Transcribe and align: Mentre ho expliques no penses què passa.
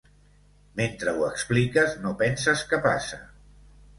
Mentre 0.79 1.11
ho 1.19 1.27
expliques 1.33 1.93
no 2.05 2.13
penses 2.23 2.65
què 2.73 2.83
passa. 2.89 3.23